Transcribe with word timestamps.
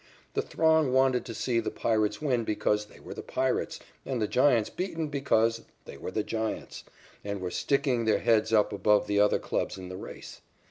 The 0.33 0.41
throng 0.41 0.91
wanted 0.91 1.25
to 1.25 1.35
see 1.35 1.59
the 1.59 1.69
Pirates 1.69 2.19
win 2.19 2.43
because 2.43 2.85
they 2.87 2.99
were 2.99 3.13
the 3.13 3.21
Pirates, 3.21 3.79
and 4.03 4.19
the 4.19 4.27
Giants 4.27 4.67
beaten 4.71 5.09
because 5.09 5.61
they 5.85 5.95
were 5.95 6.09
the 6.09 6.23
Giants, 6.23 6.83
and 7.23 7.39
were 7.39 7.51
sticking 7.51 8.05
their 8.05 8.17
heads 8.17 8.51
up 8.51 8.73
above 8.73 9.05
the 9.05 9.19
other 9.19 9.37
clubs 9.37 9.77
in 9.77 9.89
the 9.89 9.97
race. 9.97 10.41